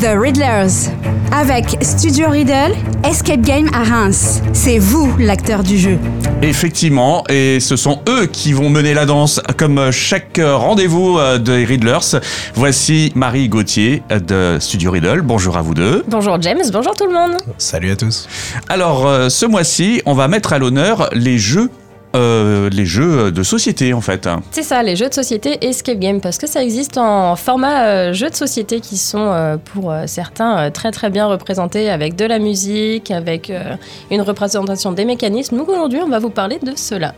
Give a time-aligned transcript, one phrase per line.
[0.00, 0.90] The Riddlers.
[1.30, 4.40] Avec Studio Riddle, Escape Game à Reims.
[4.54, 5.98] C'est vous l'acteur du jeu.
[6.40, 11.66] Effectivement, et ce sont eux qui vont mener la danse comme chaque rendez-vous euh, des
[11.66, 12.18] Riddlers.
[12.54, 15.20] Voici Marie Gauthier de Studio Riddle.
[15.20, 16.02] Bonjour à vous deux.
[16.08, 17.36] Bonjour James, bonjour tout le monde.
[17.58, 18.26] Salut à tous.
[18.70, 21.68] Alors, euh, ce mois-ci, on va mettre à l'honneur les jeux
[22.16, 24.28] euh, les jeux de société en fait.
[24.50, 28.12] C'est ça, les jeux de société Escape Game, parce que ça existe en format euh,
[28.12, 32.16] jeux de société qui sont euh, pour euh, certains euh, très très bien représentés avec
[32.16, 33.76] de la musique, avec euh,
[34.10, 35.56] une représentation des mécanismes.
[35.56, 37.14] Nous aujourd'hui on va vous parler de cela.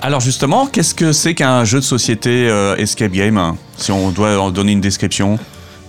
[0.00, 4.38] Alors justement, qu'est-ce que c'est qu'un jeu de société euh, escape game Si on doit
[4.38, 5.38] en donner une description?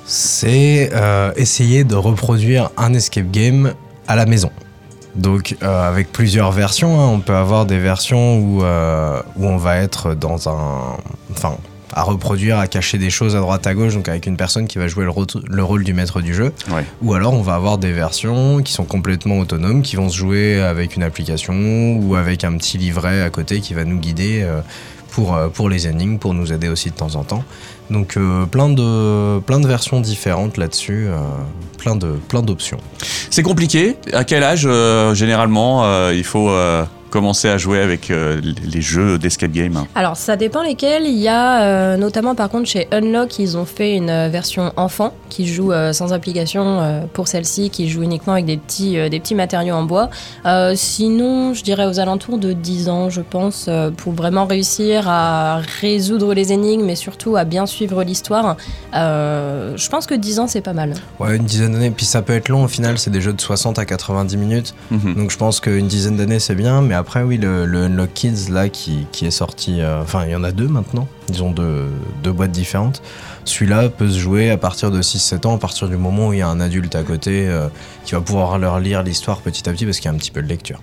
[0.05, 3.73] C'est euh, essayer de reproduire un escape game
[4.08, 4.52] à la maison.
[5.16, 9.58] Donc euh, avec plusieurs versions, hein, on peut avoir des versions où, euh, où on
[9.58, 10.98] va être dans un...
[11.31, 11.58] Enfin,
[11.95, 14.77] à reproduire, à cacher des choses à droite à gauche, donc avec une personne qui
[14.77, 16.52] va jouer le, rôle du maître du jeu.
[16.72, 16.84] Ouais.
[17.03, 20.59] Ou alors on va avoir des versions qui sont complètement autonomes, qui vont se jouer
[20.59, 24.61] avec une application ou avec un petit livret à côté qui va nous guider euh,
[25.14, 27.44] pour, euh, pour les énigmes, pour nous aider aussi de temps en temps.
[27.89, 31.20] Donc euh, plein, de, plein de versions différentes là-dessus, euh,
[31.78, 32.80] plein de plein d'options.
[33.30, 33.95] C'est compliqué.
[34.11, 34.67] À quel âge
[35.14, 36.50] généralement il faut
[37.14, 41.06] commencer à jouer avec euh, les jeux d'escape game Alors ça dépend lesquels.
[41.06, 44.73] Il y a euh, notamment par contre chez Unlock, ils ont fait une euh, version
[44.78, 48.97] enfant qui joue euh, sans application euh, pour celle-ci, qui joue uniquement avec des petits,
[48.97, 50.09] euh, des petits matériaux en bois.
[50.45, 55.08] Euh, sinon, je dirais aux alentours de 10 ans, je pense, euh, pour vraiment réussir
[55.08, 58.58] à résoudre les énigmes et surtout à bien suivre l'histoire.
[58.95, 60.94] Euh, je pense que 10 ans, c'est pas mal.
[61.20, 63.42] Ouais, une dizaine d'années, puis ça peut être long au final, c'est des jeux de
[63.42, 64.73] 60 à 90 minutes.
[64.89, 65.16] Mhm.
[65.16, 68.50] Donc je pense qu'une dizaine d'années c'est bien, mais après oui, le, le Unlock Kids
[68.52, 71.52] là qui, qui est sorti, euh, enfin il y en a deux maintenant, ils ont
[71.52, 71.86] deux,
[72.23, 73.02] deux boîtes différentes.
[73.45, 76.40] Celui-là peut se jouer à partir de 6-7 ans, à partir du moment où il
[76.40, 77.68] y a un adulte à côté euh,
[78.06, 80.32] qui va pouvoir leur lire l'histoire petit à petit parce qu'il y a un petit
[80.32, 80.82] peu de lecture.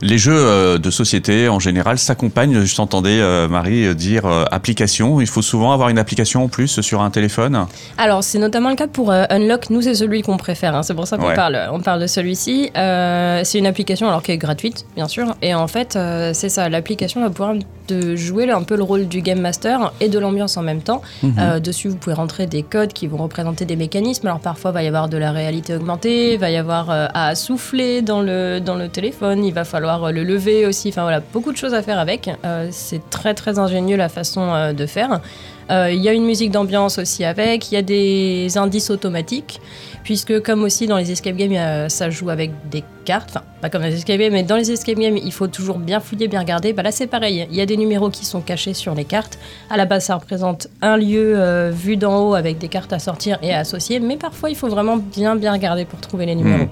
[0.00, 2.64] Les jeux euh, de société en général s'accompagnent.
[2.64, 5.20] Je t'entendais Marie dire euh, application.
[5.20, 7.66] Il faut souvent avoir une application en plus sur un téléphone?
[7.98, 9.70] Alors, c'est notamment le cas pour euh, Unlock.
[9.70, 10.74] Nous, c'est celui qu'on préfère.
[10.74, 10.82] hein.
[10.82, 11.34] C'est pour ça qu'on Ouais.
[11.36, 12.70] parle, on parle de celui-ci.
[12.76, 15.36] Euh, c'est une application alors qui est gratuite, bien sûr.
[15.40, 16.68] Et en fait, euh, c'est ça.
[16.68, 17.54] L'application va pouvoir
[17.88, 21.02] de jouer un peu le rôle du game master et de l'ambiance en même temps.
[21.22, 21.34] Mhm.
[21.38, 24.26] Euh, dessus, vous pouvez rentrer des codes qui vont représenter des mécanismes.
[24.26, 27.06] Alors, parfois, il va y avoir de la réalité augmentée, il va y avoir euh,
[27.14, 30.88] à souffler dans le, dans le téléphone, il va falloir euh, le lever aussi.
[30.88, 32.30] Enfin, voilà, beaucoup de choses à faire avec.
[32.70, 35.20] C'est très, très ingénieux la façon de faire.
[35.70, 39.60] Il y a une musique d'ambiance aussi avec, il y a des indices automatiques,
[40.04, 43.82] puisque comme aussi dans les escape games, ça joue avec des cartes, enfin pas comme
[43.82, 46.72] les escape games, mais dans les escape games, il faut toujours bien fouiller, bien regarder.
[46.72, 49.38] Bah là c'est pareil, il y a des numéros qui sont cachés sur les cartes.
[49.70, 52.98] À la base ça représente un lieu euh, vu d'en haut avec des cartes à
[52.98, 56.34] sortir et à associer, mais parfois il faut vraiment bien bien regarder pour trouver les
[56.34, 56.64] numéros.
[56.64, 56.68] Mhm.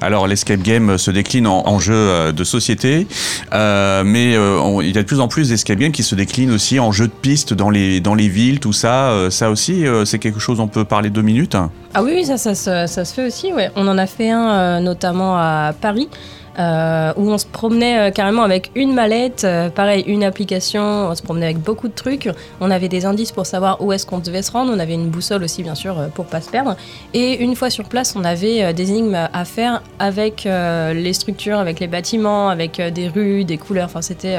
[0.00, 3.06] Alors l'escape game se décline en, en jeu euh, de société,
[3.52, 6.52] euh, mais on- il y a de plus en plus d'escape games qui se déclinent
[6.52, 9.12] aussi en jeu de piste dans les, dans les villes, tout ça.
[9.30, 11.56] Ça aussi, c'est quelque chose, on peut parler deux minutes
[11.94, 13.70] Ah oui, ça, ça, se- ça se fait aussi, ouais.
[13.76, 16.08] On en a fait un notamment à Paris.
[16.58, 21.14] Euh, où on se promenait euh, carrément avec une mallette, euh, pareil, une application, on
[21.14, 22.28] se promenait avec beaucoup de trucs.
[22.60, 24.72] On avait des indices pour savoir où est-ce qu'on devait se rendre.
[24.74, 26.76] On avait une boussole aussi, bien sûr, pour pas se perdre.
[27.12, 31.80] Et une fois sur place, on avait des énigmes à faire avec les structures, avec
[31.80, 33.86] les bâtiments, avec des rues, des couleurs.
[33.86, 34.36] Enfin, c'était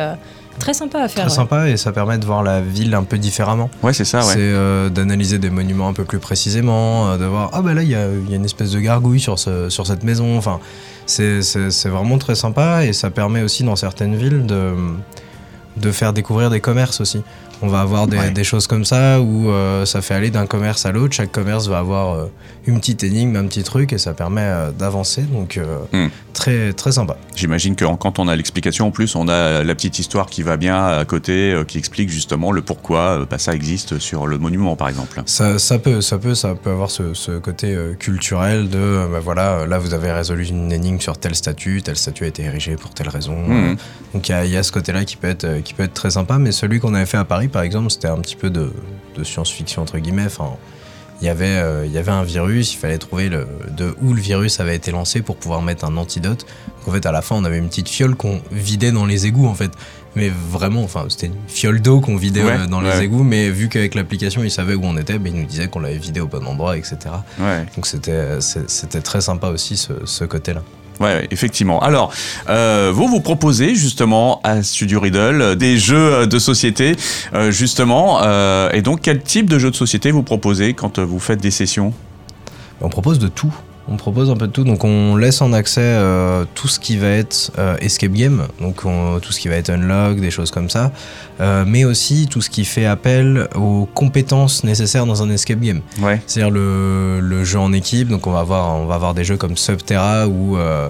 [0.60, 1.26] très sympa à faire.
[1.26, 1.36] Très ouais.
[1.36, 3.70] sympa et ça permet de voir la ville un peu différemment.
[3.84, 4.42] Ouais, c'est ça, C'est ouais.
[4.42, 7.90] euh, d'analyser des monuments un peu plus précisément, euh, de voir ah bah là il
[7.90, 10.38] y a, il y a une espèce de gargouille sur, ce, sur cette maison.
[10.38, 10.60] Enfin,
[11.06, 14.74] c'est c'est- c'est vraiment très sympa et ça permet aussi dans certaines villes de,
[15.78, 17.22] de faire découvrir des commerces aussi.
[17.62, 18.32] On va avoir des, Ouais.
[18.32, 21.14] des choses comme ça où euh, ça fait aller d'un commerce à l'autre.
[21.14, 22.26] Chaque commerce va avoir euh,
[22.68, 25.22] une petite énigme, un petit truc et ça permet euh, d'avancer.
[25.24, 25.60] Donc
[25.94, 26.08] Hmm.
[26.34, 27.18] très très sympa.
[27.36, 30.58] J'imagine que quand on a l'explication, en plus, on a la petite histoire qui va
[30.58, 34.90] bien à côté, qui explique justement le pourquoi bah, ça existe sur le monument, par
[34.90, 35.22] exemple.
[35.26, 39.66] Ça, ça peut, ça peut, ça peut avoir ce, ce côté culturel de, bah voilà,
[39.66, 42.92] là vous avez résolu une énigme sur tel statut, tel statut a été érigé pour
[42.92, 43.38] telle raison.
[43.50, 43.76] Euh,
[44.14, 46.38] Donc il y y a ce côté-là qui peut être, qui peut être très sympa.
[46.38, 48.72] Mais celui qu'on avait fait à Paris, par exemple, c'était un petit peu de,
[49.18, 50.26] de science-fiction entre guillemets.
[50.26, 50.52] Enfin,
[51.22, 54.14] il y avait, euh, il y avait un virus, il fallait trouver le, de où
[54.14, 56.46] le virus avait été lancé pour pouvoir mettre un antidote.
[56.80, 59.26] Donc en fait, à la fin, on avait une petite fiole qu'on vidait dans les
[59.26, 59.72] égouts, en fait.
[60.18, 62.98] Mais vraiment, enfin, c'était une fiole d'eau qu'on vidait Ouais, euh, dans ouais.
[63.00, 65.68] les égouts, mais vu qu'avec l'application, il savait où on était, ben, il nous disait
[65.68, 66.98] qu'on l'avait vidé au bon endroit, etc.
[67.40, 67.66] Ouais.
[67.76, 70.64] Donc c'était, c'est- c'était très sympa aussi ce, ce côté-là.
[71.00, 71.80] Ouais, effectivement.
[71.82, 72.14] Alors,
[72.50, 76.96] euh, vous vous proposez justement à Studio Riddle euh, des jeux euh, de société,
[77.50, 78.22] justement.
[78.72, 81.94] et donc, quel type de jeux de société vous proposez quand vous faites des sessions?
[82.82, 83.54] On propose de tout.
[83.88, 86.98] On propose un peu de tout, donc on laisse en accès euh, tout ce qui
[86.98, 90.50] va être euh, escape game, donc on- tout ce qui va être unlock, des choses
[90.50, 90.92] comme ça,
[91.40, 95.82] euh, mais aussi tout ce qui fait appel aux compétences nécessaires dans un escape game.
[96.02, 96.20] Ouais.
[96.26, 99.38] C'est-à-dire le, le jeu en équipe, donc on va avoir, on va avoir des jeux
[99.38, 100.90] comme Subterra euh,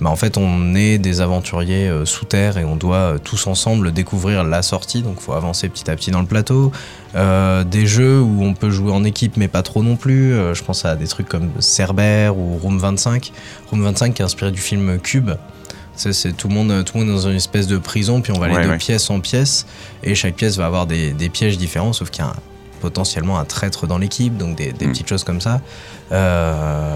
[0.00, 3.46] bah, en fait on est des aventuriers euh, sous terre et on doit euh, tous
[3.46, 6.70] ensemble découvrir la sortie, donc il faut avancer petit à petit dans le plateau.
[7.14, 10.62] Euh, des jeux où on peut jouer en équipe mais pas trop non plus, je
[10.62, 13.32] pense à des trucs comme Cerber ou Room 25.
[13.70, 15.30] Room 25 qui est inspiré du film Cube.
[15.98, 18.38] C'est tout le monde, tout le monde est dans une espèce de prison, puis on
[18.38, 18.76] va aller Ouais, de ouais.
[18.76, 19.64] pièce en pièce,
[20.04, 22.36] et chaque pièce va avoir des, des pièges différents, sauf qu'il y a un-
[22.82, 24.92] potentiellement un traître dans l'équipe, donc des, des Mm.
[24.92, 25.62] petites choses comme ça.
[26.12, 26.95] Euh,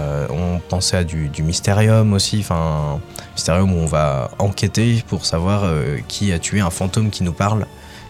[0.71, 2.99] pensait à du, du Mysterium aussi, enfin,
[3.35, 7.33] Mysterium où on va enquêter pour savoir euh, qui a tué un fantôme qui nous
[7.33, 7.67] parle.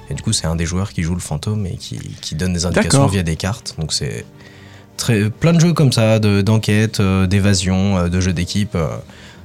[0.09, 2.53] Et du coup, c'est un des joueurs qui joue le fantôme et qui, qui donne
[2.53, 3.75] des indications via des cartes.
[3.79, 4.25] Donc c'est
[4.97, 8.75] très, plein de jeux comme ça, de- d'enquête, euh, d'évasion, euh, de jeux d'équipe.
[8.75, 8.87] euh,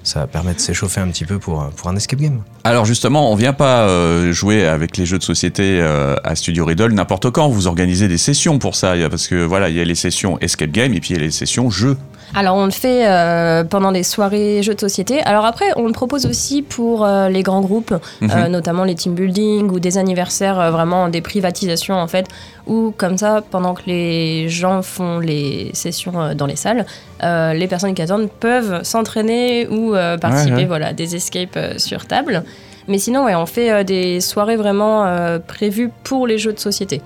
[0.03, 2.41] ça permet de s'échauffer un petit peu pour, un- pour un escape game.
[2.62, 6.65] Alors justement, on vient pas euh, jouer avec les jeux de société euh, à Studio
[6.65, 7.49] Riddle n'importe quand.
[7.49, 10.71] Vous organisez des sessions pour ça, parce que voilà, il y a les sessions escape
[10.71, 11.97] game et puis il y a les sessions jeux.
[12.34, 15.20] Alors on le fait euh, pendant les soirées jeux de société.
[15.23, 18.31] Alors après, on le propose aussi pour euh, les grands groupes, Mhm.
[18.31, 22.26] euh, notamment les team building ou des anniversaires, vraiment des privatisations en fait,
[22.67, 26.84] où comme ça, pendant que les gens font les sessions dans les salles,
[27.23, 30.64] les personnes qui attendent peuvent s'entraîner ou participer, Ouais, ouais.
[30.67, 32.43] voilà, des escapes sur table.
[32.88, 35.06] Mais sinon, ouais, on fait des soirées vraiment
[35.46, 37.00] prévues pour les jeux de société.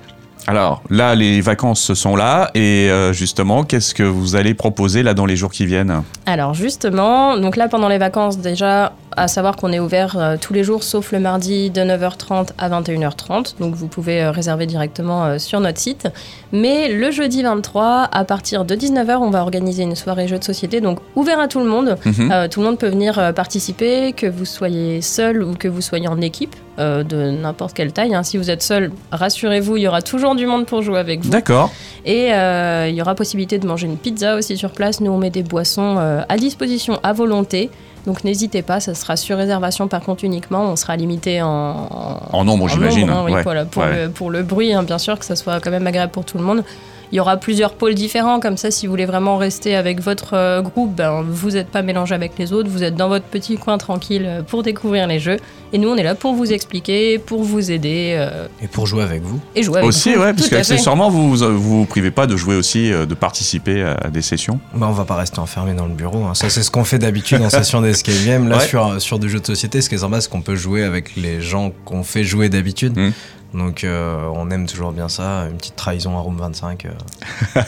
[0.47, 5.15] Alors là, les vacances sont là et euh, justement, qu'est-ce que vous allez proposer là
[5.15, 6.03] dans les jours qui viennent?
[6.27, 10.53] Alors justement, donc là pendant les vacances déjà, à savoir qu'on est ouvert euh, tous
[10.53, 15.39] les jours sauf le mardi de 9h30 à 21h30, donc vous pouvez euh, réserver directement
[15.39, 16.09] sur notre site.
[16.53, 20.45] Mais le jeudi 23, à partir de 19h, on va organiser une soirée jeu de
[20.45, 21.97] société, donc ouvert à tout le monde.
[22.05, 22.49] Mhm.
[22.51, 26.21] Tout le monde peut venir participer, que vous soyez seul ou que vous soyez en
[26.21, 28.15] équipe, euh, de n'importe quelle taille.
[28.15, 28.23] hein.
[28.23, 31.31] Si vous êtes seul, rassurez-vous, il y aura toujours du monde pour jouer avec vous.
[31.31, 31.71] D'accord.
[32.05, 35.01] Et euh, il y aura possibilité de manger une pizza aussi sur place.
[35.01, 37.71] Nous, on met des boissons euh, à disposition à volonté.
[38.07, 40.63] Donc n'hésitez pas, ça sera sur réservation par contre uniquement.
[40.71, 43.11] On sera limité en, en, En nombre, j'imagine.
[43.11, 43.43] hein, oui, Ouais.
[43.43, 44.05] voilà, pour, Ouais.
[44.07, 46.39] le, pour le bruit, hein, bien sûr, que ça soit quand même agréable pour tout
[46.39, 46.65] le monde.
[47.13, 50.35] Il y aura plusieurs pôles différents, comme ça, si vous voulez vraiment rester avec votre
[50.35, 53.57] euh, groupe, ben, vous n'êtes pas mélangé avec les autres, vous êtes dans votre petit
[53.57, 55.37] coin tranquille euh, pour découvrir les jeux.
[55.73, 59.03] Et nous, on est là pour vous expliquer, pour vous aider euh, Et pour jouer
[59.03, 59.41] avec vous.
[59.57, 60.21] et jouer avec Aussi, vous.
[60.23, 64.23] ouais, parce qu'accessoirement, vous vous vous privez pas de jouer aussi, de participer à des
[64.23, 64.61] sessions.
[64.75, 66.25] Bah, on va pas rester enfermé dans le bureau.
[66.25, 66.35] hein.
[66.35, 68.49] Ça, c'est ce qu'on fait d'habitude en session d'escape game.
[68.49, 68.67] Là, Ouais.
[68.67, 71.17] sur, sur des jeux de société, ce qui est sympa, c'est qu'on peut jouer avec
[71.17, 72.97] les gens qu'on fait jouer d'habitude.
[72.97, 73.11] Mm.
[73.53, 75.47] Donc, euh, on aime toujours bien ça.
[75.51, 76.87] Une petite trahison à Room 25.
[76.87, 77.63] euh,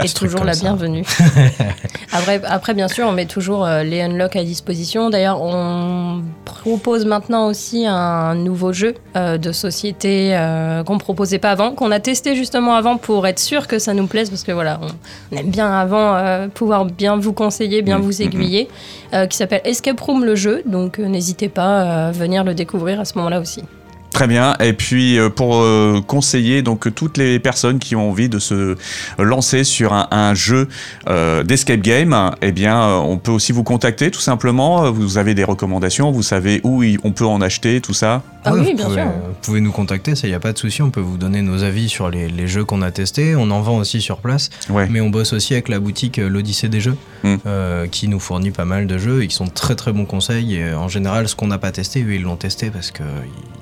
[0.04, 0.62] Et toujours la ça.
[0.62, 1.04] bienvenue.
[2.12, 5.10] après, après, bien sûr, on met toujours euh, les unlocks à disposition.
[5.10, 10.34] D'ailleurs, on propose maintenant aussi un nouveau jeu euh, de société
[10.86, 14.06] qu'on proposait pas avant, qu'on a testé justement avant pour être sûr que ça nous
[14.06, 18.18] plaise, parce que voilà, on, aime bien avant pouvoir bien vous conseiller, bien Mm, vous
[18.18, 18.68] mm, aiguiller,
[19.14, 20.62] euh, qui s'appelle Escape Room le jeu.
[20.66, 23.62] Donc, n'hésitez pas à venir le découvrir à ce moment-là aussi.
[24.18, 24.56] Très bien.
[24.58, 28.74] Et puis euh, pour euh, conseiller donc toutes les personnes qui ont envie de se
[29.16, 30.66] lancer sur un, jeu
[31.08, 34.90] euh, d'escape game, eh bien on peut aussi vous contacter tout simplement.
[34.90, 38.24] Vous avez des recommandations, vous savez où on peut en acheter, tout ça.
[38.48, 39.04] Ah Ouais, oui, vous bien pouvez, sûr.
[39.10, 40.82] Vous pouvez nous contacter, ça y a pas de souci.
[40.82, 43.36] On peut vous donner nos avis sur les, les jeux qu'on a testés.
[43.36, 44.50] On en vend aussi sur place.
[44.70, 44.86] Ouais.
[44.90, 47.34] Mais on bosse aussi avec la boutique euh, l'Odyssée des jeux, Mm.
[47.46, 50.54] euh, qui nous fournit pas mal de jeux et qui sont très très bons conseils.
[50.56, 53.04] Et euh, en général, ce qu'on n'a pas testé, eux, ils l'ont testé parce qu'ils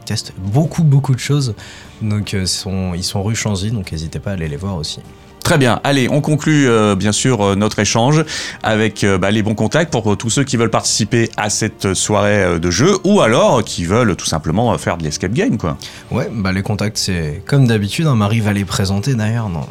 [0.05, 1.55] testent beaucoup beaucoup de choses.
[2.03, 4.77] Donc euh, ils sont, ils sont rue Chanzy, donc n'hésitez pas à aller les voir
[4.77, 5.01] aussi.
[5.47, 5.79] Très bien.
[5.85, 8.25] Allez, on conclut euh, bien sûr euh, notre échange
[8.65, 12.59] avec euh, bah, les bons contacts pour tous ceux qui veulent participer à cette soirée
[12.59, 15.79] de jeu ou alors qui veulent tout simplement faire de l'escape game quoi.
[16.11, 18.09] Ouais, bah les contacts, c'est comme d'habitude.
[18.09, 19.49] hein, Marie va les présenter d'ailleurs.
[19.49, 19.69] Non,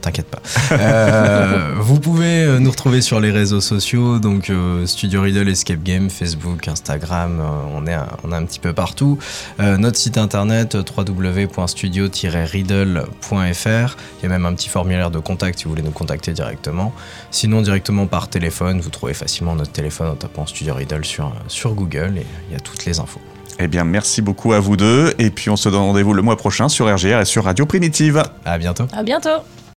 [0.00, 0.40] t'inquiète pas.
[0.72, 5.82] Euh, vous pouvez euh, nous retrouver sur les réseaux sociaux, donc euh, Studio Riddle, Escape
[5.82, 7.40] Game, Facebook, Instagram.
[7.40, 9.18] euh, on, est, un- on est un petit peu partout.
[9.60, 13.96] Euh, notre site internet www.studio-riddle.fr.
[14.18, 16.92] Il y a même un petit formulaire de contact si vous voulez nous contacter directement.
[17.30, 21.74] Sinon, directement par téléphone, vous trouvez facilement notre téléphone en tapant Studio Riddle sur, sur
[21.74, 23.20] Google et il y a toutes les infos.
[23.60, 26.36] Eh bien, merci beaucoup à vous deux et puis on se donne rendez-vous le mois
[26.36, 28.22] prochain sur RGR et sur Radio Primitive.
[28.44, 28.84] À bientôt.
[28.92, 29.42] À bientôt!